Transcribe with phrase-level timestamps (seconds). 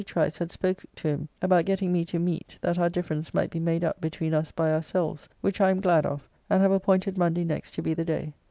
[0.03, 3.59] Trice had spoke to him about getting me to meet that our difference might be
[3.59, 7.43] made up between us by ourselves, which I am glad of, and have appointed Monday
[7.45, 8.33] next to be the day.